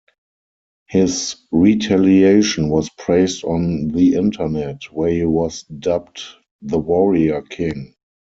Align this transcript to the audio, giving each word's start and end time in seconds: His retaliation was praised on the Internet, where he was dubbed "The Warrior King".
His 0.87 1.35
retaliation 1.51 2.69
was 2.69 2.89
praised 2.89 3.43
on 3.43 3.89
the 3.89 4.15
Internet, 4.15 4.85
where 4.85 5.11
he 5.11 5.25
was 5.25 5.61
dubbed 5.65 6.23
"The 6.63 6.79
Warrior 6.79 7.43
King". 7.43 7.93